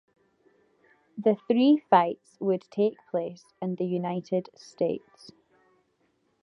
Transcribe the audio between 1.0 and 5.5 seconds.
The three fights would take place in the United States.